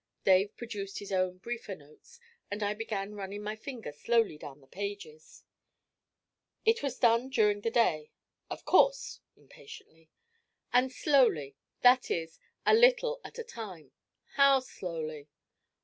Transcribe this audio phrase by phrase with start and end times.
[0.25, 2.19] Dave produced his own briefer notes,
[2.49, 5.43] and I began running my finger slowly down the pages.
[6.65, 8.11] 'It was done during the day.'
[8.49, 10.09] 'Of course!' impatiently.
[10.73, 13.91] 'And slowly that is, a little at a time.'
[14.37, 15.29] 'How slowly?'